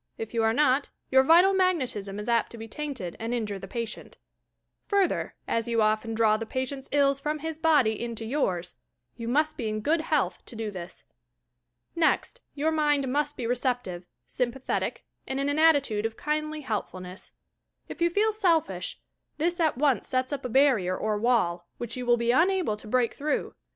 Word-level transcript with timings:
If 0.17 0.33
you 0.33 0.41
are 0.43 0.51
not, 0.51 0.89
your 1.11 1.21
vital 1.21 1.53
magnetism 1.53 2.17
is 2.19 2.27
apt 2.27 2.49
to 2.53 2.57
be 2.57 2.67
tainted 2.67 3.15
and 3.19 3.35
injure 3.35 3.59
the 3.59 3.67
patient. 3.67 4.17
Further, 4.87 5.35
as 5.47 5.67
you 5.67 5.79
often 5.79 6.15
draw 6.15 6.37
the 6.37 6.45
patient's 6.47 6.89
ills 6.91 7.19
from 7.19 7.37
his 7.37 7.59
body 7.59 8.01
into 8.03 8.25
yours, 8.25 8.77
you 9.15 9.27
must 9.27 9.57
be 9.57 9.69
in 9.69 9.79
good 9.81 10.01
health 10.01 10.43
to 10.47 10.55
do 10.55 10.71
this. 10.71 11.03
Next, 11.95 12.41
your 12.55 12.71
mind 12.71 13.07
mu 13.07 13.19
'rt 13.19 13.37
be 13.37 13.45
receptive, 13.45 14.07
sj 14.27 14.51
mpathetic 14.51 15.01
and 15.27 15.39
in 15.39 15.49
an 15.49 15.59
attitude 15.59 16.07
of 16.07 16.17
kindly 16.17 16.61
helpfulness. 16.61 17.31
If 17.87 18.01
you 18.01 18.09
feel 18.09 18.31
selfish 18.33 18.99
this 19.37 19.59
at 19.59 19.77
once 19.77 20.07
sets 20.07 20.33
up 20.33 20.43
a 20.43 20.49
barrier 20.49 20.97
or 20.97 21.19
wall, 21.19 21.67
which 21.77 21.95
you 21.95 22.07
will 22.07 22.17
be 22.17 22.31
unable 22.31 22.75
to 22.75 22.87
break 22.87 23.13
through. 23.13 23.53